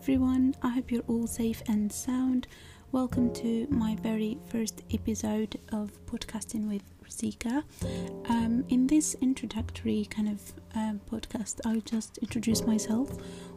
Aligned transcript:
everyone, 0.00 0.54
I 0.62 0.70
hope 0.70 0.90
you're 0.90 1.02
all 1.08 1.26
safe 1.26 1.62
and 1.68 1.92
sound. 1.92 2.46
Welcome 2.90 3.34
to 3.34 3.66
my 3.68 3.98
very 4.02 4.38
first 4.46 4.80
episode 4.94 5.60
of 5.72 5.92
podcasting 6.06 6.70
with 6.70 6.82
Zika. 7.10 7.64
Um, 8.30 8.64
in 8.70 8.86
this 8.86 9.14
introductory 9.20 10.06
kind 10.08 10.30
of 10.30 10.54
um, 10.74 11.02
podcast, 11.10 11.60
I'll 11.66 11.82
just 11.82 12.16
introduce 12.16 12.62
myself, 12.62 13.10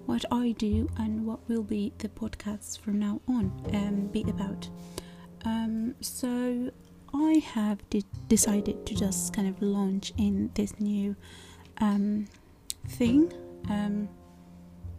what 0.06 0.26
I 0.34 0.52
do, 0.58 0.90
and 0.98 1.26
what 1.26 1.40
will 1.48 1.64
be 1.64 1.94
the 2.00 2.10
podcasts 2.10 2.78
from 2.78 3.00
now 3.00 3.22
on 3.26 3.50
um, 3.74 4.08
be 4.08 4.24
about. 4.24 4.68
Um, 5.46 5.96
so, 6.02 6.70
I 7.14 7.42
have 7.54 7.90
de- 7.90 8.04
decided 8.28 8.86
to 8.86 8.94
just 8.96 9.34
kind 9.34 9.48
of 9.48 9.62
launch 9.62 10.12
in 10.18 10.52
this 10.56 10.78
new 10.78 11.16
um, 11.78 12.28
thing 12.90 13.32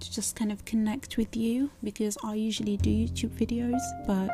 to 0.04 0.12
just 0.12 0.36
kind 0.36 0.52
of 0.52 0.64
connect 0.64 1.16
with 1.16 1.36
you 1.36 1.70
because 1.82 2.16
I 2.22 2.34
usually 2.34 2.76
do 2.76 2.90
YouTube 2.90 3.30
videos, 3.30 3.80
but 4.06 4.30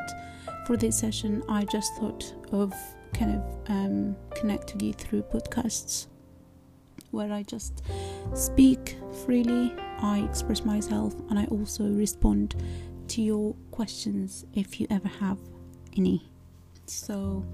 for 0.67 0.77
this 0.77 0.99
session, 0.99 1.43
I 1.49 1.65
just 1.65 1.95
thought 1.97 2.35
of 2.53 2.73
kind 3.13 3.37
of 3.37 3.71
um, 3.71 4.17
connecting 4.35 4.81
you 4.81 4.93
through 4.93 5.23
podcasts 5.23 6.07
where 7.11 7.33
I 7.33 7.43
just 7.43 7.83
speak 8.35 8.97
freely, 9.25 9.75
I 9.99 10.21
express 10.21 10.65
myself, 10.65 11.15
and 11.29 11.39
I 11.39 11.45
also 11.47 11.85
respond 11.85 12.55
to 13.09 13.23
your 13.23 13.55
questions 13.71 14.45
if 14.55 14.81
you 14.81 14.87
ever 14.91 15.09
have 15.09 15.39
any. 15.97 16.31
So, 16.87 17.45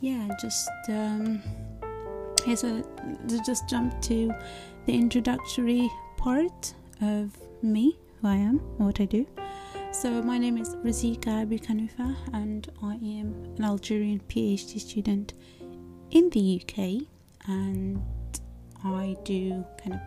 yeah, 0.00 0.28
just 0.40 0.68
um, 0.88 1.42
so 2.54 2.82
just 3.44 3.68
jump 3.68 4.00
to 4.02 4.32
the 4.86 4.94
introductory 4.94 5.90
part 6.16 6.74
of 7.00 7.36
me, 7.64 7.98
who 8.20 8.28
I 8.28 8.36
am, 8.36 8.58
what 8.78 9.00
I 9.00 9.06
do. 9.06 9.26
So, 9.92 10.22
my 10.22 10.38
name 10.38 10.58
is 10.58 10.76
Razika 10.76 11.46
Bikanufa, 11.46 12.16
and 12.32 12.68
I 12.82 12.94
am 12.94 13.54
an 13.56 13.64
Algerian 13.64 14.20
PhD 14.28 14.80
student 14.80 15.34
in 16.10 16.30
the 16.30 16.60
UK, 16.60 17.06
and 17.46 18.02
I 18.84 19.16
do 19.24 19.64
kind 19.82 19.94
of 19.94 20.00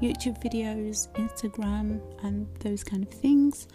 YouTube 0.00 0.42
videos, 0.42 1.08
Instagram, 1.14 2.00
and 2.24 2.46
those 2.60 2.82
kind 2.84 3.02
of 3.02 3.10
things. 3.10 3.68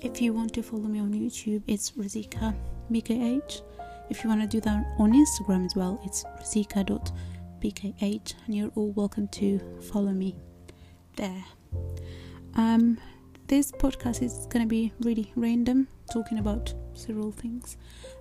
If 0.00 0.20
you 0.20 0.32
want 0.32 0.52
to 0.54 0.62
follow 0.62 0.88
me 0.88 0.98
on 1.00 1.12
YouTube, 1.12 1.62
it's 1.66 1.92
Razika 1.92 2.54
BKH. 2.90 3.62
If 4.10 4.24
you 4.24 4.28
want 4.28 4.40
to 4.42 4.46
do 4.48 4.60
that 4.62 4.84
on 4.98 5.12
Instagram 5.12 5.64
as 5.64 5.76
well, 5.76 6.00
it's 6.04 6.24
razika.bkh, 6.40 8.34
and 8.46 8.54
you're 8.54 8.72
all 8.74 8.90
welcome 8.92 9.28
to 9.28 9.60
follow 9.92 10.10
me 10.10 10.34
there. 11.16 11.44
Um, 12.54 12.98
this 13.46 13.72
podcast 13.72 14.22
is 14.22 14.46
going 14.50 14.64
to 14.64 14.68
be 14.68 14.92
really 15.00 15.32
random, 15.36 15.88
talking 16.12 16.38
about 16.38 16.72
several 16.94 17.32
things 17.32 17.76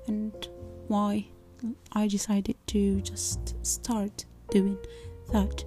and 0.08 0.34
why 0.88 1.28
I 1.94 2.08
decided 2.08 2.56
to 2.68 3.02
just 3.02 3.56
start 3.66 4.26
doing 4.50 4.78
that. 5.32 5.64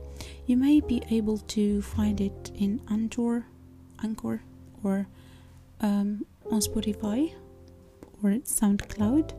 You 0.47 0.57
may 0.57 0.81
be 0.81 1.03
able 1.11 1.39
to 1.39 1.83
find 1.83 2.21
it 2.21 2.51
in 2.55 2.81
Anchor, 2.91 3.47
Anchor, 4.03 4.43
or 4.83 5.07
um, 5.81 6.27
on 6.51 6.61
Spotify 6.61 7.33
or 8.23 8.31
SoundCloud. 8.31 9.33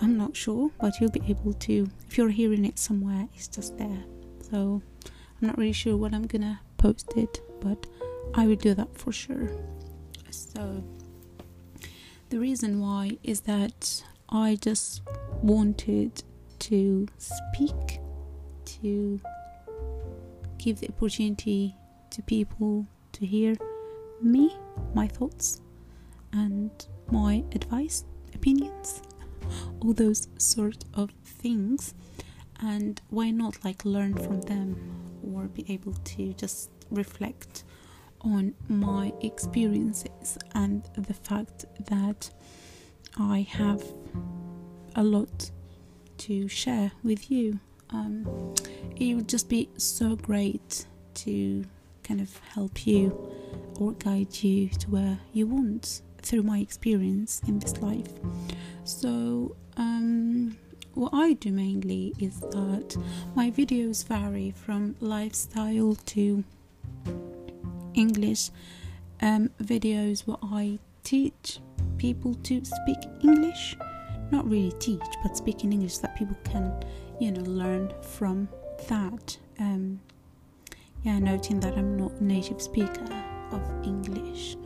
I'm 0.00 0.16
not 0.16 0.36
sure, 0.36 0.70
but 0.80 1.00
you'll 1.00 1.10
be 1.10 1.22
able 1.28 1.52
to. 1.54 1.88
If 2.08 2.18
you're 2.18 2.30
hearing 2.30 2.64
it 2.64 2.78
somewhere, 2.78 3.28
it's 3.34 3.48
just 3.48 3.76
there. 3.78 4.04
So 4.50 4.82
I'm 5.40 5.48
not 5.48 5.58
really 5.58 5.72
sure 5.72 5.96
when 5.96 6.14
I'm 6.14 6.26
gonna 6.26 6.60
post 6.76 7.12
it, 7.16 7.40
but 7.60 7.86
I 8.32 8.46
will 8.46 8.56
do 8.56 8.74
that 8.74 8.96
for 8.96 9.12
sure. 9.12 9.50
So 10.30 10.82
the 12.30 12.38
reason 12.38 12.80
why 12.80 13.18
is 13.22 13.40
that 13.42 14.02
I 14.28 14.56
just 14.60 15.02
wanted 15.42 16.22
to 16.60 17.06
speak 17.18 18.00
to 18.64 19.20
give 20.58 20.80
the 20.80 20.88
opportunity 20.88 21.76
to 22.10 22.22
people 22.22 22.86
to 23.12 23.26
hear 23.26 23.54
me, 24.20 24.56
my 24.94 25.06
thoughts, 25.06 25.60
and 26.32 26.70
my 27.10 27.44
advice, 27.52 28.04
opinions, 28.34 29.02
all 29.80 29.92
those 29.92 30.28
sort 30.38 30.84
of 30.94 31.10
things. 31.24 31.94
And 32.60 33.00
why 33.10 33.30
not 33.30 33.64
like 33.64 33.84
learn 33.84 34.14
from 34.14 34.40
them 34.40 34.76
or 35.22 35.44
be 35.48 35.64
able 35.68 35.92
to 35.92 36.32
just 36.34 36.70
reflect 36.90 37.64
on 38.24 38.54
my 38.68 39.12
experiences 39.20 40.38
and 40.54 40.88
the 40.96 41.14
fact 41.14 41.66
that 41.86 42.30
I 43.18 43.46
have 43.50 43.82
a 44.96 45.02
lot 45.02 45.50
to 46.18 46.48
share 46.48 46.92
with 47.02 47.30
you. 47.30 47.60
Um, 47.90 48.54
it 48.96 49.14
would 49.14 49.28
just 49.28 49.48
be 49.48 49.68
so 49.76 50.16
great 50.16 50.86
to 51.14 51.64
kind 52.02 52.20
of 52.20 52.36
help 52.38 52.86
you 52.86 53.32
or 53.76 53.92
guide 53.92 54.42
you 54.42 54.68
to 54.68 54.90
where 54.90 55.18
you 55.32 55.46
want 55.46 56.02
through 56.22 56.42
my 56.42 56.58
experience 56.58 57.42
in 57.46 57.58
this 57.58 57.78
life. 57.78 58.08
So, 58.84 59.56
um, 59.76 60.56
what 60.94 61.12
I 61.12 61.32
do 61.32 61.50
mainly 61.52 62.14
is 62.18 62.40
that 62.40 62.96
my 63.34 63.50
videos 63.50 64.06
vary 64.06 64.52
from 64.52 64.94
lifestyle 65.00 65.96
to 66.06 66.44
English 67.94 68.50
um, 69.22 69.50
videos 69.62 70.26
where 70.26 70.36
I 70.42 70.78
teach 71.02 71.60
people 71.98 72.34
to 72.34 72.64
speak 72.64 72.98
English. 73.22 73.76
Not 74.30 74.48
really 74.48 74.72
teach, 74.78 75.02
but 75.22 75.36
speak 75.36 75.64
in 75.64 75.72
English 75.72 75.96
so 75.96 76.02
that 76.02 76.16
people 76.16 76.36
can, 76.44 76.72
you 77.20 77.32
know, 77.32 77.42
learn 77.42 77.92
from 78.02 78.48
that. 78.88 79.38
Um, 79.58 80.00
yeah, 81.02 81.18
noting 81.18 81.60
that 81.60 81.76
I'm 81.76 81.96
not 81.96 82.12
a 82.12 82.24
native 82.24 82.60
speaker 82.60 83.06
of 83.52 83.62
English. 83.84 84.56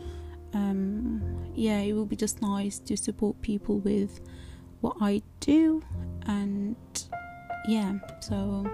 Um, 0.54 1.50
yeah, 1.54 1.80
it 1.80 1.92
will 1.92 2.06
be 2.06 2.16
just 2.16 2.40
nice 2.40 2.78
to 2.80 2.96
support 2.96 3.40
people 3.42 3.78
with 3.80 4.20
what 4.80 4.96
I 5.00 5.22
do, 5.40 5.82
and 6.26 6.76
yeah, 7.66 7.94
so 8.20 8.64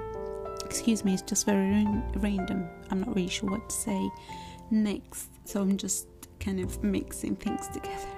excuse 0.75 1.05
me, 1.05 1.15
it's 1.15 1.23
just 1.23 1.47
very 1.47 1.87
random. 2.17 2.69
I'm 2.91 3.03
not 3.03 3.15
really 3.15 3.29
sure 3.29 3.49
what 3.49 3.69
to 3.69 3.77
say 3.77 4.11
next, 4.73 5.31
so 5.45 5.61
I'm 5.61 5.77
just 5.77 6.09
kind 6.41 6.59
of 6.59 6.83
mixing 6.83 7.37
things 7.37 7.69
together. 7.69 8.09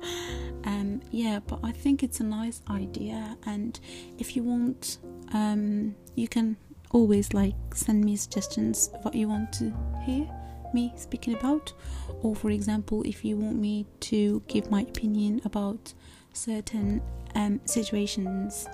um, 0.64 1.02
yeah, 1.10 1.40
but 1.46 1.60
I 1.62 1.70
think 1.70 2.02
it's 2.02 2.20
a 2.20 2.24
nice 2.24 2.62
idea, 2.70 3.36
and 3.44 3.78
if 4.16 4.36
you 4.36 4.42
want, 4.42 5.00
um, 5.34 5.94
you 6.14 6.28
can 6.28 6.56
always 6.92 7.34
like 7.34 7.56
send 7.74 8.02
me 8.02 8.16
suggestions 8.16 8.88
of 8.94 9.04
what 9.04 9.14
you 9.14 9.28
want 9.28 9.52
to 9.52 9.70
hear 10.06 10.26
me 10.72 10.94
speaking 10.96 11.34
about, 11.34 11.74
or 12.22 12.34
for 12.34 12.48
example, 12.48 13.02
if 13.02 13.22
you 13.22 13.36
want 13.36 13.56
me 13.56 13.84
to 14.00 14.42
give 14.48 14.70
my 14.70 14.80
opinion 14.80 15.42
about 15.44 15.92
certain 16.32 17.02
um, 17.34 17.60
situations. 17.66 18.66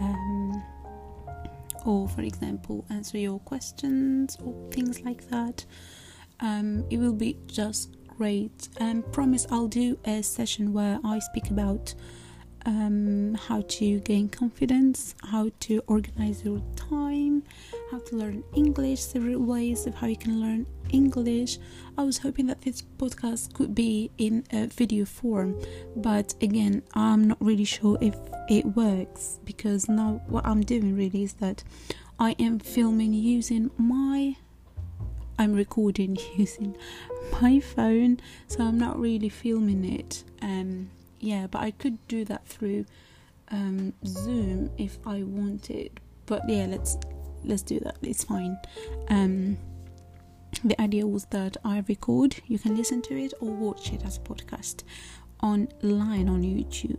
Um, 0.00 0.43
or, 1.84 2.08
for 2.08 2.22
example, 2.22 2.84
answer 2.90 3.18
your 3.18 3.38
questions 3.40 4.36
or 4.42 4.70
things 4.70 5.02
like 5.02 5.28
that 5.30 5.64
um, 6.40 6.84
it 6.90 6.98
will 6.98 7.12
be 7.12 7.36
just 7.46 7.96
great. 8.06 8.68
And 8.78 9.10
promise 9.12 9.46
I'll 9.50 9.68
do 9.68 9.98
a 10.04 10.22
session 10.22 10.72
where 10.72 10.98
I 11.04 11.18
speak 11.18 11.50
about 11.50 11.94
um, 12.66 13.34
how 13.34 13.62
to 13.62 14.00
gain 14.00 14.28
confidence, 14.28 15.14
how 15.22 15.50
to 15.60 15.82
organize 15.86 16.44
your 16.44 16.62
time, 16.76 17.42
how 17.90 17.98
to 17.98 18.16
learn 18.16 18.42
English, 18.54 19.00
several 19.00 19.40
ways 19.40 19.86
of 19.86 19.94
how 19.94 20.06
you 20.06 20.16
can 20.16 20.40
learn 20.40 20.66
English. 20.90 21.58
I 21.98 22.02
was 22.02 22.18
hoping 22.18 22.46
that 22.46 22.62
this 22.62 22.82
podcast 22.82 23.54
could 23.54 23.74
be 23.74 24.10
in 24.18 24.44
a 24.52 24.66
video 24.66 25.04
form, 25.04 25.60
but 25.96 26.34
again, 26.40 26.82
I'm 26.94 27.28
not 27.28 27.38
really 27.40 27.64
sure 27.64 27.98
if 28.00 28.16
it 28.48 28.64
works 28.66 29.38
because 29.44 29.88
now 29.88 30.22
what 30.26 30.46
I'm 30.46 30.62
doing 30.62 30.96
really 30.96 31.22
is 31.22 31.34
that 31.34 31.64
I 32.18 32.36
am 32.38 32.58
filming 32.58 33.12
using 33.12 33.70
my 33.76 34.36
I'm 35.38 35.52
recording 35.52 36.16
using 36.36 36.76
my 37.32 37.60
phone, 37.60 38.20
so 38.46 38.64
I'm 38.64 38.78
not 38.78 38.98
really 38.98 39.28
filming 39.28 39.84
it. 39.84 40.24
Um, 40.42 40.90
yeah, 41.20 41.46
but 41.48 41.60
I 41.60 41.70
could 41.72 42.06
do 42.06 42.24
that 42.26 42.46
through 42.46 42.86
um, 43.50 43.94
Zoom 44.06 44.70
if 44.78 44.98
I 45.06 45.22
wanted. 45.22 46.00
But 46.26 46.48
yeah, 46.48 46.66
let's 46.66 46.96
let's 47.44 47.62
do 47.62 47.80
that. 47.80 47.96
It's 48.02 48.24
fine. 48.24 48.58
Um, 49.08 49.58
the 50.62 50.80
idea 50.80 51.06
was 51.06 51.24
that 51.26 51.56
I 51.64 51.82
record, 51.88 52.36
you 52.46 52.58
can 52.58 52.76
listen 52.76 53.02
to 53.02 53.16
it 53.16 53.34
or 53.40 53.50
watch 53.50 53.92
it 53.92 54.04
as 54.04 54.16
a 54.16 54.20
podcast 54.20 54.84
online 55.42 56.28
on 56.28 56.42
YouTube, 56.42 56.98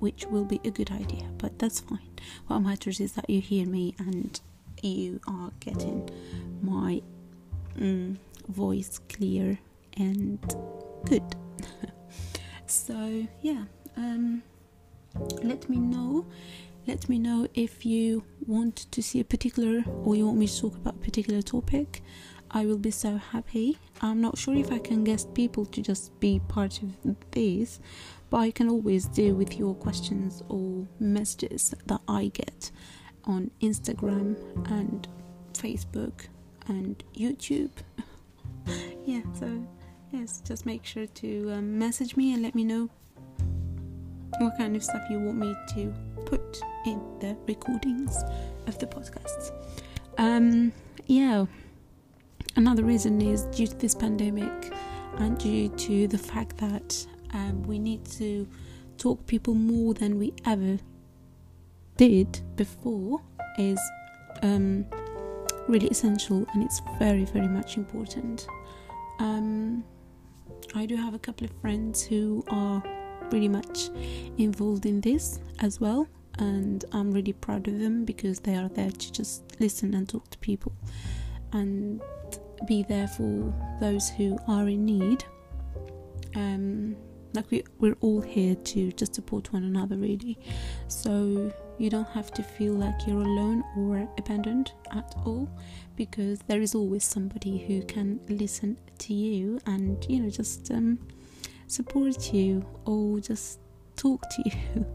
which 0.00 0.26
will 0.26 0.44
be 0.44 0.60
a 0.64 0.70
good 0.70 0.90
idea, 0.90 1.28
but 1.38 1.58
that's 1.58 1.80
fine. 1.80 2.10
What 2.46 2.60
matters 2.60 3.00
is 3.00 3.12
that 3.12 3.28
you 3.30 3.40
hear 3.40 3.66
me 3.66 3.94
and 3.98 4.38
you 4.82 5.20
are 5.26 5.50
getting 5.60 6.08
my 6.62 7.00
mm, 7.78 8.16
voice 8.48 9.00
clear 9.08 9.58
and 9.96 10.38
good. 11.06 11.36
so 12.66 13.26
yeah, 13.40 13.64
um, 13.96 14.42
let 15.42 15.68
me 15.68 15.78
know. 15.78 16.26
Let 16.86 17.08
me 17.08 17.18
know 17.18 17.48
if 17.54 17.84
you 17.84 18.22
want 18.46 18.86
to 18.92 19.02
see 19.02 19.18
a 19.18 19.24
particular 19.24 19.82
or 20.04 20.14
you 20.14 20.24
want 20.26 20.38
me 20.38 20.46
to 20.46 20.60
talk 20.60 20.76
about 20.76 20.94
a 20.94 20.98
particular 20.98 21.42
topic. 21.42 22.02
I 22.52 22.64
will 22.64 22.78
be 22.78 22.92
so 22.92 23.16
happy. 23.16 23.76
I'm 24.00 24.20
not 24.20 24.38
sure 24.38 24.54
if 24.54 24.70
I 24.70 24.78
can 24.78 25.02
guest 25.02 25.34
people 25.34 25.66
to 25.66 25.82
just 25.82 26.18
be 26.20 26.40
part 26.46 26.80
of 26.82 26.96
this, 27.32 27.80
but 28.30 28.36
I 28.36 28.52
can 28.52 28.68
always 28.68 29.06
deal 29.06 29.34
with 29.34 29.58
your 29.58 29.74
questions 29.74 30.44
or 30.48 30.86
messages 31.00 31.74
that 31.86 32.00
I 32.06 32.28
get 32.32 32.70
on 33.24 33.50
Instagram 33.60 34.36
and 34.70 35.08
Facebook 35.54 36.28
and 36.68 37.02
YouTube. 37.16 37.72
yeah, 39.04 39.22
so 39.34 39.66
yes, 40.12 40.40
just 40.40 40.66
make 40.66 40.84
sure 40.84 41.06
to 41.06 41.50
um, 41.52 41.76
message 41.78 42.16
me 42.16 42.32
and 42.32 42.44
let 42.44 42.54
me 42.54 42.62
know 42.62 42.90
what 44.38 44.56
kind 44.56 44.76
of 44.76 44.84
stuff 44.84 45.02
you 45.10 45.18
want 45.18 45.38
me 45.38 45.54
to 45.74 45.92
put 46.24 46.60
in 46.84 47.00
the 47.20 47.36
recordings 47.46 48.16
of 48.66 48.78
the 48.78 48.86
podcasts. 48.86 49.52
Um, 50.18 50.72
yeah, 51.06 51.46
another 52.56 52.82
reason 52.82 53.20
is 53.20 53.44
due 53.44 53.66
to 53.66 53.76
this 53.76 53.94
pandemic 53.94 54.72
and 55.18 55.38
due 55.38 55.68
to 55.68 56.08
the 56.08 56.18
fact 56.18 56.56
that 56.58 57.06
um, 57.32 57.62
we 57.64 57.78
need 57.78 58.04
to 58.04 58.46
talk 58.98 59.26
people 59.26 59.54
more 59.54 59.94
than 59.94 60.18
we 60.18 60.32
ever 60.44 60.78
did 61.96 62.40
before 62.56 63.20
is 63.58 63.80
um, 64.42 64.84
really 65.68 65.88
essential 65.88 66.46
and 66.52 66.62
it's 66.62 66.80
very 66.98 67.24
very 67.24 67.48
much 67.48 67.76
important 67.76 68.46
um, 69.18 69.82
i 70.74 70.86
do 70.86 70.96
have 70.96 71.14
a 71.14 71.18
couple 71.18 71.44
of 71.44 71.50
friends 71.60 72.02
who 72.02 72.44
are 72.48 72.82
really 73.32 73.48
much 73.48 73.90
involved 74.38 74.86
in 74.86 75.00
this 75.00 75.40
as 75.60 75.80
well 75.80 76.06
and 76.38 76.84
i'm 76.92 77.10
really 77.10 77.32
proud 77.32 77.66
of 77.66 77.78
them 77.78 78.04
because 78.04 78.40
they 78.40 78.54
are 78.54 78.68
there 78.68 78.90
to 78.90 79.12
just 79.12 79.42
listen 79.60 79.94
and 79.94 80.08
talk 80.08 80.28
to 80.30 80.38
people 80.38 80.72
and 81.52 82.02
be 82.64 82.82
there 82.82 83.08
for 83.08 83.52
those 83.80 84.08
who 84.08 84.38
are 84.48 84.68
in 84.68 84.84
need. 84.84 85.24
Um, 86.34 86.96
like 87.34 87.50
we, 87.50 87.64
we're 87.78 87.96
all 88.00 88.20
here 88.20 88.54
to 88.54 88.92
just 88.92 89.14
support 89.14 89.52
one 89.52 89.64
another 89.64 89.96
really. 89.96 90.38
So 90.88 91.52
you 91.78 91.90
don't 91.90 92.08
have 92.08 92.32
to 92.32 92.42
feel 92.42 92.72
like 92.72 93.06
you're 93.06 93.20
alone 93.20 93.62
or 93.76 94.08
abandoned 94.16 94.72
at 94.92 95.14
all 95.24 95.48
because 95.96 96.40
there 96.46 96.60
is 96.60 96.74
always 96.74 97.04
somebody 97.04 97.58
who 97.58 97.82
can 97.82 98.20
listen 98.28 98.78
to 98.98 99.12
you 99.12 99.60
and 99.66 100.04
you 100.08 100.20
know 100.20 100.30
just 100.30 100.70
um, 100.70 100.98
support 101.66 102.32
you 102.32 102.64
or 102.84 103.20
just 103.20 103.60
talk 103.96 104.22
to 104.30 104.42
you 104.44 104.86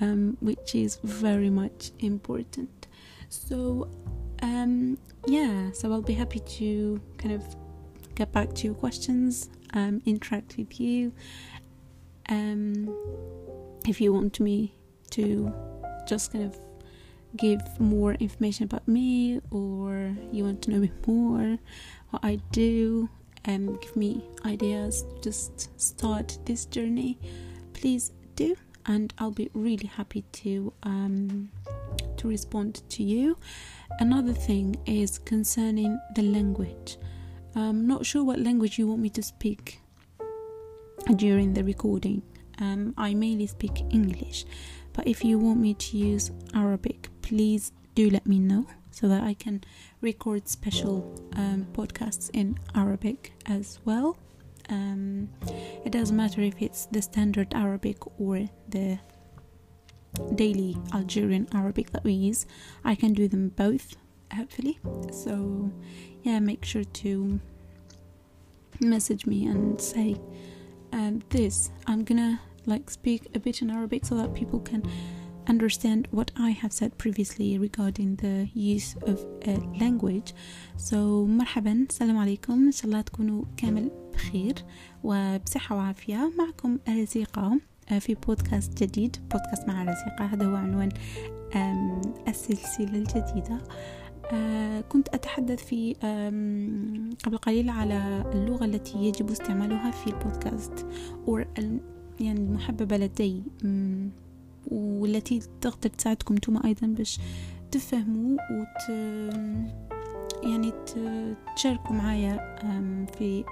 um, 0.00 0.36
which 0.40 0.74
is 0.74 0.96
very 1.02 1.50
much 1.50 1.90
important. 2.00 2.86
So 3.28 3.88
um, 4.42 4.98
yeah 5.26 5.70
so 5.72 5.92
i'll 5.92 6.02
be 6.02 6.14
happy 6.14 6.40
to 6.40 7.00
kind 7.18 7.34
of 7.34 7.42
get 8.14 8.32
back 8.32 8.52
to 8.54 8.64
your 8.66 8.74
questions 8.74 9.50
um, 9.74 10.00
interact 10.06 10.56
with 10.56 10.80
you 10.80 11.12
um, 12.28 12.88
if 13.86 14.00
you 14.00 14.12
want 14.12 14.38
me 14.40 14.74
to 15.10 15.52
just 16.06 16.32
kind 16.32 16.44
of 16.44 16.58
give 17.36 17.60
more 17.78 18.14
information 18.14 18.64
about 18.64 18.86
me 18.88 19.40
or 19.50 20.16
you 20.32 20.44
want 20.44 20.62
to 20.62 20.70
know 20.70 20.78
me 20.78 20.90
more 21.06 21.58
what 22.10 22.24
I 22.24 22.36
do 22.52 23.08
um, 23.46 23.76
give 23.76 23.96
me 23.96 24.24
ideas 24.44 25.02
to 25.02 25.20
just 25.30 25.80
start 25.80 26.38
this 26.44 26.64
journey 26.66 27.18
please 27.76 28.12
do. 28.34 28.56
And 28.86 29.12
I'll 29.18 29.32
be 29.32 29.50
really 29.52 29.86
happy 29.86 30.22
to 30.22 30.72
um, 30.84 31.50
to 32.16 32.28
respond 32.28 32.82
to 32.90 33.02
you. 33.02 33.36
Another 33.98 34.32
thing 34.32 34.76
is 34.86 35.18
concerning 35.18 35.98
the 36.14 36.22
language. 36.22 36.96
I'm 37.54 37.86
not 37.86 38.06
sure 38.06 38.22
what 38.22 38.38
language 38.38 38.78
you 38.78 38.86
want 38.86 39.00
me 39.00 39.10
to 39.10 39.22
speak 39.22 39.80
during 41.16 41.54
the 41.54 41.64
recording. 41.64 42.22
Um, 42.60 42.94
I 42.96 43.14
mainly 43.14 43.46
speak 43.46 43.82
English 43.90 44.46
but 44.92 45.06
if 45.06 45.22
you 45.22 45.38
want 45.38 45.60
me 45.60 45.74
to 45.74 45.96
use 45.98 46.30
Arabic, 46.54 47.08
please 47.20 47.72
do 47.94 48.08
let 48.08 48.26
me 48.26 48.38
know 48.38 48.66
so 48.96 49.08
that 49.08 49.22
I 49.22 49.34
can 49.34 49.62
record 50.00 50.48
special 50.48 51.14
um, 51.34 51.66
podcasts 51.74 52.30
in 52.32 52.58
Arabic 52.74 53.34
as 53.44 53.78
well. 53.84 54.16
Um, 54.70 55.28
it 55.84 55.92
doesn't 55.92 56.16
matter 56.16 56.40
if 56.40 56.62
it's 56.62 56.86
the 56.86 57.02
standard 57.02 57.52
Arabic 57.52 57.98
or 58.18 58.48
the 58.66 58.98
daily 60.34 60.78
Algerian 60.94 61.46
Arabic 61.52 61.90
that 61.90 62.04
we 62.04 62.12
use, 62.12 62.46
I 62.84 62.94
can 62.94 63.12
do 63.12 63.28
them 63.28 63.50
both, 63.50 63.96
hopefully. 64.32 64.78
So, 65.12 65.70
yeah, 66.22 66.38
make 66.38 66.64
sure 66.64 66.84
to 66.84 67.38
message 68.80 69.26
me 69.26 69.46
and 69.46 69.78
say 69.78 70.16
um, 70.94 71.22
this. 71.28 71.70
I'm 71.86 72.02
gonna 72.02 72.40
like 72.64 72.88
speak 72.88 73.28
a 73.34 73.38
bit 73.38 73.60
in 73.60 73.70
Arabic 73.70 74.06
so 74.06 74.14
that 74.16 74.32
people 74.32 74.60
can 74.60 74.82
understand 75.48 76.08
what 76.12 76.30
I 76.36 76.50
have 76.62 76.72
said 76.72 76.90
previously 76.98 77.58
regarding 77.58 78.16
the 78.16 78.48
use 78.54 78.90
of 79.10 79.18
a 79.52 79.56
language. 79.82 80.34
So 80.76 80.96
مرحبا. 81.26 81.86
السلام 81.90 82.16
عليكم. 82.16 82.52
إن 82.52 82.72
شاء 82.72 82.86
الله 82.86 83.00
تكونوا 83.00 83.44
كامل 83.56 83.90
بخير 84.14 84.54
وبصحة 85.04 85.76
وعافية 85.76 86.32
معكم 86.38 86.78
رزيقة 86.88 87.60
في 87.98 88.14
بودكاست 88.14 88.82
جديد. 88.82 89.16
بودكاست 89.16 89.68
مع 89.68 89.82
رزيقة. 89.82 90.24
هذا 90.24 90.46
هو 90.46 90.54
عنوان 90.54 90.88
السلسلة 92.28 92.98
الجديدة. 92.98 93.58
كنت 94.88 95.08
أتحدث 95.08 95.64
في 95.64 95.94
قبل 97.24 97.36
قليل 97.36 97.70
على 97.70 98.24
اللغة 98.34 98.64
التي 98.64 98.98
يجب 98.98 99.30
استعمالها 99.30 99.90
في 99.90 100.06
البودكاست 100.06 100.86
أو 101.28 101.38
يعني 102.20 102.40
المحببة 102.40 102.96
لدي. 102.96 103.42
والتي 104.66 105.40
تقدر 105.60 105.88
تساعدكم 105.90 106.34
أنتم 106.34 106.66
أيضا 106.66 106.86
باش 106.86 107.18
تفهموا 107.70 108.38
وت 108.50 108.90
يعني 110.42 110.72
تشاركوا 111.56 111.96
معايا 111.96 112.56
في 113.18 113.44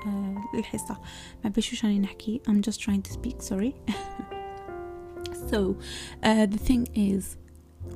الحصة. 0.59 0.99
ما 1.45 1.51
بشوش 1.51 1.85
راني 1.85 1.99
نحكي. 1.99 2.41
I'm 2.49 2.71
just 2.71 2.81
trying 2.81 3.03
to 3.09 3.13
speak. 3.13 3.43
Sorry. 3.43 3.75
So 5.51 5.77
uh, 6.23 6.47
the 6.47 6.59
thing 6.69 6.89
is 6.95 7.37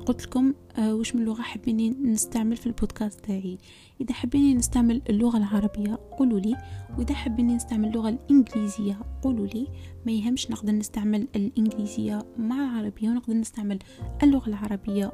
قلت 0.05 0.25
لكم 0.25 0.53
آه 0.77 0.95
وش 0.95 1.15
من 1.15 1.25
لغة 1.25 1.41
حابين 1.41 2.11
نستعمل 2.11 2.57
في 2.57 2.67
البودكاست 2.67 3.19
تاعي. 3.25 3.57
إذا 4.01 4.13
حابين 4.13 4.57
نستعمل 4.57 5.01
اللغة 5.09 5.37
العربية 5.37 5.99
قولوا 6.17 6.39
لي. 6.39 6.57
وإذا 6.97 7.13
حابين 7.13 7.47
نستعمل 7.47 7.87
اللغة 7.87 8.09
الإنجليزية 8.09 8.99
قولوا 9.21 9.47
لي. 9.47 9.67
ما 10.05 10.11
يهمش 10.11 10.51
نقدر 10.51 10.71
نستعمل 10.73 11.27
الإنجليزية 11.35 12.25
مع 12.37 12.55
العربية 12.55 13.09
ونقدر 13.09 13.33
نستعمل 13.33 13.79
اللغة 14.23 14.47
العربية 14.47 15.11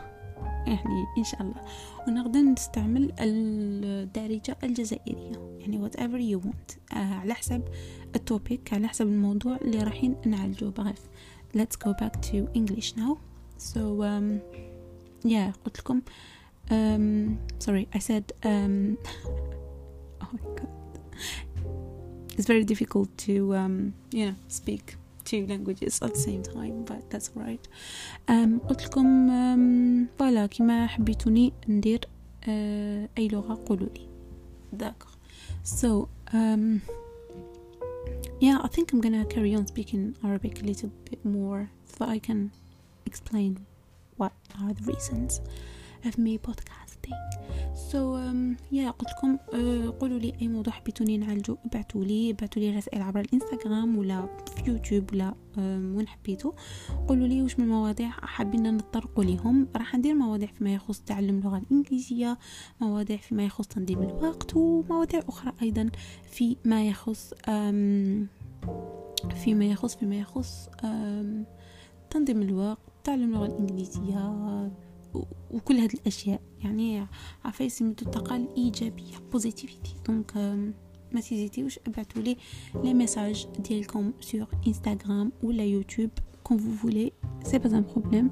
يعني 0.66 1.04
إن 1.18 1.24
شاء 1.24 1.42
الله. 1.42 1.64
ونقدر 2.08 2.40
نستعمل 2.40 3.12
الدارجة 3.18 4.56
الجزائرية. 4.64 5.58
يعني 5.60 5.88
whatever 5.88 6.40
you 6.40 6.46
want. 6.46 6.96
آه 6.96 7.14
على 7.14 7.34
حسب 7.34 7.62
التوبيك 8.16 8.72
على 8.72 8.88
حسب 8.88 9.06
الموضوع 9.06 9.56
اللي 9.56 9.78
رايحين 9.78 10.16
نعالجه 10.26 10.64
بغيف 10.64 11.08
let's 11.54 11.76
go 11.76 11.92
back 11.92 12.20
to 12.20 12.48
English 12.54 12.94
now. 12.96 13.18
so 13.57 13.79
um, 14.03 14.39
yeah 15.23 15.51
قلت 15.65 15.79
لكم 15.79 16.01
um, 16.69 17.37
sorry 17.59 17.87
I 17.93 17.99
said 17.99 18.25
um, 18.43 18.97
oh 20.21 20.29
my 20.33 20.49
god 20.59 20.69
it's 22.37 22.47
very 22.47 22.63
difficult 22.63 23.09
to 23.17 23.55
um, 23.55 23.93
you 24.11 24.25
know 24.25 24.35
speak 24.47 24.95
two 25.25 25.45
languages 25.47 26.01
at 26.01 26.13
the 26.13 26.19
same 26.19 26.43
time 26.43 26.83
but 26.85 27.09
that's 27.09 27.31
right 27.35 27.67
um, 28.27 28.59
قلت 28.67 28.83
لكم 28.85 29.27
um, 29.27 30.07
فوالا 30.19 30.45
كيما 30.45 30.87
حبيتوني 30.87 31.53
ندير 31.67 31.99
uh, 32.43 32.47
أي 33.17 33.27
لغة 33.27 33.63
قولوا 33.65 33.89
لي 33.89 34.07
d'accord 34.75 35.17
so 35.63 36.07
um, 36.33 36.81
yeah 38.41 38.57
I 38.61 38.67
think 38.67 38.91
I'm 38.91 39.01
gonna 39.01 39.25
carry 39.25 39.55
on 39.55 39.65
speaking 39.67 40.15
Arabic 40.23 40.61
a 40.61 40.65
little 40.65 40.91
bit 41.09 41.23
more 41.25 41.69
so 41.85 41.95
that 41.99 42.09
I 42.09 42.19
can 42.19 42.51
explain 43.10 43.52
what 44.20 44.32
are 44.60 44.72
the 44.78 44.84
reasons 44.92 45.32
of 46.08 46.12
me 46.24 46.32
podcasting. 46.48 47.18
So 47.90 47.98
um, 48.24 48.56
yeah 48.72 48.90
قلت 48.90 49.10
لكم 49.10 49.36
uh, 49.36 49.90
قولوا 50.00 50.18
لي 50.18 50.32
أي 50.42 50.48
موضوع 50.48 50.72
حبيتوني 50.72 51.18
نعالجو 51.18 51.56
ابعتوا 51.64 52.04
لي 52.04 52.30
ابعتوا 52.30 52.62
لي 52.62 52.76
رسائل 52.76 53.02
عبر 53.02 53.20
الإنستغرام 53.20 53.98
ولا 53.98 54.28
في 54.56 54.70
يوتيوب 54.70 55.12
ولا 55.12 55.30
um, 55.30 55.58
وين 55.96 56.08
حبيتوا 56.08 56.52
قولوا 57.08 57.26
لي 57.26 57.42
واش 57.42 57.58
من 57.58 57.64
المواضيع 57.64 58.10
حابين 58.10 58.76
نطرقوا 58.76 59.24
ليهم. 59.24 59.68
راح 59.76 59.94
ندير 59.94 60.14
مواضيع 60.14 60.48
فيما 60.48 60.74
يخص 60.74 61.00
تعلم 61.00 61.38
اللغة 61.38 61.58
الإنجليزية 61.58 62.38
مواضيع 62.80 63.16
فيما 63.16 63.44
يخص 63.44 63.66
تنظيم 63.66 64.02
الوقت 64.02 64.56
ومواضيع 64.56 65.20
أخرى 65.28 65.52
أيضا 65.62 65.90
فيما 66.30 66.88
يخص 66.88 67.34
um, 67.34 68.26
فيما 69.44 69.64
يخص 69.64 69.96
فيما 69.96 70.16
يخص 70.18 70.68
تنظيم 72.10 72.42
الوقت. 72.42 72.78
تعلم 73.08 73.34
اللغة 73.34 73.46
الإنجليزية 73.46 74.70
وكل 75.50 75.74
هذه 75.74 75.94
الأشياء. 75.94 76.40
يعني 76.64 77.06
عفاية 77.44 77.68
سميتو 77.68 78.06
الطاقة 78.06 78.36
الإيجابية 78.36 79.16
بوزيتيفيتي 79.32 79.94
دونك 80.06 80.36
ما 81.12 81.20
تيزيتيوش 81.20 81.78
ابعتوا 81.86 82.22
لي 82.22 82.36
لي 82.84 82.94
ميساج 82.94 83.46
ديالكم 83.58 84.12
سور 84.20 84.46
انستغرام 84.66 85.32
ولا 85.42 85.64
يوتيوب 85.64 86.10
كون 86.44 86.58
فو 86.58 86.70
فولي 86.70 87.12
سي 87.42 87.58
با 87.58 87.78
ان 87.78 87.82
بروبليم 87.82 88.30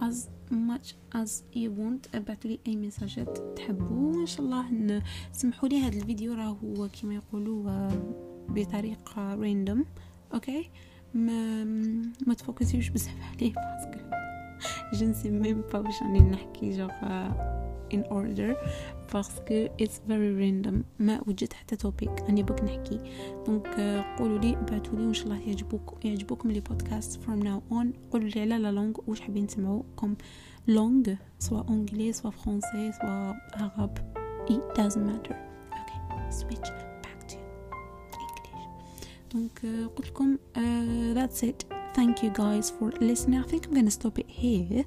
as 0.00 0.28
much 0.50 0.94
as 1.14 1.30
you 1.56 1.70
want. 1.78 2.14
ابعتوا 2.14 2.50
لي 2.50 2.58
أي 2.66 2.76
ميساجات 2.76 3.38
تحبوا 3.56 4.20
إن 4.20 4.26
شاء 4.26 4.46
الله 4.46 5.02
سمحوا 5.32 5.68
لي 5.68 5.80
هذا 5.80 5.96
الفيديو 5.96 6.34
راه 6.34 6.56
هو 6.64 6.88
كما 6.88 7.14
يقولوا 7.14 7.88
بطريقة 8.48 9.34
راندوم 9.34 9.84
أوكي 10.34 10.70
ما 11.14 11.64
ما 12.26 12.34
تفوكسيوش 12.34 12.88
بزاف 12.88 13.14
عليه 13.36 13.52
باسكو 13.52 14.02
sais 14.92 15.30
même 15.44 15.72
pas 15.72 15.74
واش 15.74 16.02
راني 16.02 16.20
نحكي 16.20 16.70
جوغ 16.70 16.90
in 17.94 18.04
order 18.10 18.56
باسكو 19.12 19.66
it's 19.82 19.98
very 20.08 20.32
random. 20.40 20.74
ما 20.98 21.20
وجدت 21.26 21.52
حتى 21.52 21.76
توبيك 21.76 22.10
راني 22.22 22.42
بك 22.42 22.64
نحكي. 22.64 23.00
دونك 23.46 23.66
قولوا 24.18 24.38
لي 24.38 24.56
ابعثوا 24.56 24.98
لي 24.98 25.06
وإن 25.06 25.14
شاء 25.14 25.26
الله 25.26 25.40
يعجبوك 25.40 26.04
يعجبوكم 26.04 26.50
لي 26.50 26.60
بودكاست 26.60 27.20
from 27.22 27.44
now 27.44 27.72
on. 27.72 27.86
قولوا 28.12 28.28
لي 28.28 28.40
على 28.40 28.58
لا 28.58 28.72
لونغ 28.72 28.92
واش 29.06 29.20
حابين 29.20 29.46
تسمعوا 29.46 29.82
كوم 29.96 30.16
لونغ 30.68 31.14
سواء 31.38 31.68
انجلي 31.68 32.12
سواء 32.12 32.32
فرونسي 32.32 32.92
سواء 32.92 33.36
عرب 33.54 33.98
it 34.48 34.78
doesn't 34.78 35.06
matter. 35.06 35.36
Okay 35.72 36.32
switch. 36.40 36.91
Euh, 39.34 39.88
uh, 40.56 41.14
that's 41.14 41.42
it. 41.42 41.64
Thank 41.94 42.22
you 42.22 42.30
guys 42.30 42.70
for 42.70 42.90
listening. 43.00 43.40
I 43.40 43.42
think 43.44 43.66
i'm 43.66 43.74
gonna 43.74 43.90
stop 43.90 44.18
it 44.18 44.28
here 44.28 44.84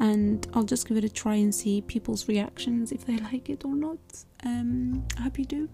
and 0.00 0.46
i'll 0.54 0.64
just 0.64 0.86
give 0.88 0.96
it 0.96 1.04
a 1.04 1.08
try 1.08 1.34
and 1.34 1.54
see 1.54 1.80
people's 1.82 2.28
reactions 2.28 2.92
if 2.92 3.04
they 3.06 3.16
like 3.32 3.48
it 3.48 3.64
or 3.64 3.74
not. 3.74 3.98
Um 4.44 5.04
i 5.18 5.22
hope 5.22 5.38
you 5.38 5.44
do. 5.44 5.68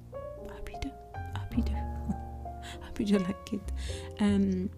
I 0.49 0.55
hope 0.55 0.71
you 0.73 0.79
do. 0.81 0.91
I 1.15 1.39
hope 1.39 1.57
you 1.57 1.63
do. 1.65 1.73
I 2.83 2.87
hope 2.87 3.01
you 3.01 3.07
do 3.07 3.19
like 3.19 3.53
it. 3.53 3.73
Um 4.21 4.71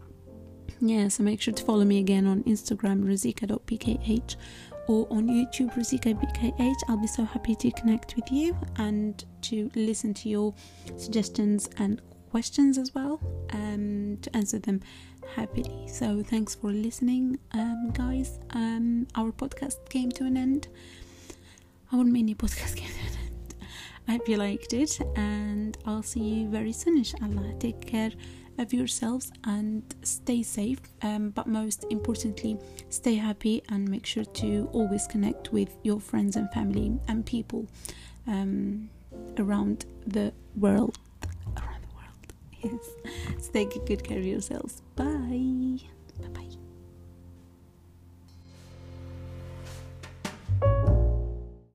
yeah 0.81 1.09
so 1.09 1.23
make 1.23 1.41
sure 1.41 1.55
to 1.55 1.65
follow 1.65 1.85
me 1.85 2.01
again 2.01 2.27
on 2.27 2.43
instagram 2.45 3.05
razika.bkh 3.05 4.37
or 4.89 5.07
on 5.09 5.29
youtube 5.29 5.73
razika.bkh. 5.75 6.77
i'll 6.89 6.97
be 6.97 7.07
so 7.07 7.25
happy 7.25 7.55
to 7.55 7.71
connect 7.71 8.17
with 8.17 8.31
you 8.33 8.57
and 8.77 9.25
to 9.41 9.71
listen 9.77 10.13
to 10.13 10.29
your 10.29 10.53
suggestions 10.97 11.71
and 11.79 12.03
questions 12.35 12.79
as 12.79 12.93
well 12.97 13.21
um, 13.53 14.19
to 14.21 14.29
answer 14.37 14.59
them 14.59 14.81
happily. 15.37 15.87
So 15.87 16.21
thanks 16.21 16.53
for 16.57 16.73
listening, 16.73 17.39
um, 17.53 17.93
guys. 17.93 18.41
Um, 18.51 19.07
our 19.15 19.31
podcast 19.31 19.89
came 19.89 20.11
to 20.19 20.25
an 20.25 20.37
end. 20.37 20.67
Our 21.93 22.03
mini 22.03 22.35
podcast 22.35 22.75
came 22.81 22.89
to 22.89 23.05
an 23.11 23.19
end. 23.27 23.55
I 24.09 24.13
hope 24.15 24.29
you 24.29 24.37
liked 24.37 24.73
it, 24.73 24.99
and 25.15 25.79
I'll 25.87 26.03
see 26.03 26.25
you 26.35 26.49
very 26.49 26.73
soon, 26.73 26.97
inshallah. 26.97 27.55
Take 27.61 27.81
care 27.87 28.11
of 28.59 28.73
yourselves 28.73 29.31
and 29.45 29.83
stay 30.03 30.43
safe. 30.43 30.81
Um, 31.03 31.31
but 31.31 31.47
most 31.47 31.87
importantly, 31.89 32.59
stay 32.89 33.15
happy 33.15 33.63
and 33.69 33.89
make 33.89 34.07
sure 34.07 34.25
to 34.43 34.69
always 34.73 35.07
connect 35.07 35.53
with 35.53 35.77
your 35.85 36.01
friends 36.01 36.35
and 36.35 36.51
family 36.51 36.99
and 37.07 37.25
people 37.25 37.69
um, 38.27 38.91
around 39.39 39.87
the 40.05 40.33
world. 40.57 40.99
so 43.41 43.53
take 43.53 43.75
good 43.87 44.05
care 44.05 44.19
of 44.19 44.25
yourselves. 44.25 44.83
Bye. 44.97 45.79
Bye 46.21 46.29
bye 46.29 46.57